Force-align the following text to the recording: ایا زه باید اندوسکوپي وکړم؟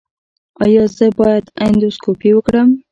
ایا 0.63 0.83
زه 0.95 1.05
باید 1.19 1.45
اندوسکوپي 1.65 2.29
وکړم؟ 2.33 2.69